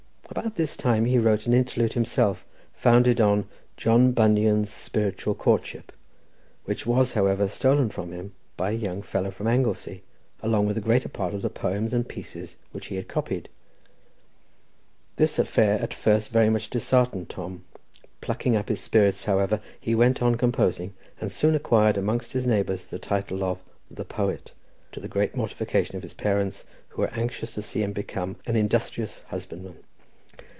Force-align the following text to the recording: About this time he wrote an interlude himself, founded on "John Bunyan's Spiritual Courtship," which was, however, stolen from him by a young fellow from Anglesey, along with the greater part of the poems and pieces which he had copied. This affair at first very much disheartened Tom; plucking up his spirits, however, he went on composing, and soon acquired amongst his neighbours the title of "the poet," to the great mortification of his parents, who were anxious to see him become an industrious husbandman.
About 0.33 0.55
this 0.55 0.77
time 0.77 1.03
he 1.03 1.17
wrote 1.19 1.45
an 1.45 1.53
interlude 1.53 1.91
himself, 1.91 2.45
founded 2.73 3.19
on 3.19 3.49
"John 3.75 4.13
Bunyan's 4.13 4.71
Spiritual 4.71 5.35
Courtship," 5.35 5.91
which 6.63 6.85
was, 6.85 7.15
however, 7.15 7.49
stolen 7.49 7.89
from 7.89 8.13
him 8.13 8.31
by 8.55 8.71
a 8.71 8.75
young 8.75 9.01
fellow 9.01 9.29
from 9.29 9.47
Anglesey, 9.47 10.03
along 10.41 10.67
with 10.67 10.75
the 10.77 10.81
greater 10.81 11.09
part 11.09 11.33
of 11.33 11.41
the 11.41 11.49
poems 11.49 11.93
and 11.93 12.07
pieces 12.07 12.55
which 12.71 12.85
he 12.85 12.95
had 12.95 13.09
copied. 13.09 13.49
This 15.17 15.37
affair 15.37 15.77
at 15.81 15.93
first 15.93 16.29
very 16.29 16.49
much 16.49 16.69
disheartened 16.69 17.27
Tom; 17.29 17.65
plucking 18.21 18.55
up 18.55 18.69
his 18.69 18.79
spirits, 18.79 19.25
however, 19.25 19.59
he 19.81 19.93
went 19.93 20.21
on 20.21 20.35
composing, 20.35 20.93
and 21.19 21.29
soon 21.29 21.55
acquired 21.55 21.97
amongst 21.97 22.31
his 22.31 22.47
neighbours 22.47 22.85
the 22.85 22.99
title 22.99 23.43
of 23.43 23.59
"the 23.91 24.05
poet," 24.05 24.53
to 24.93 25.01
the 25.01 25.09
great 25.09 25.35
mortification 25.35 25.97
of 25.97 26.03
his 26.03 26.13
parents, 26.13 26.63
who 26.89 27.01
were 27.01 27.11
anxious 27.13 27.51
to 27.51 27.61
see 27.61 27.83
him 27.83 27.91
become 27.91 28.37
an 28.45 28.55
industrious 28.55 29.23
husbandman. 29.27 29.75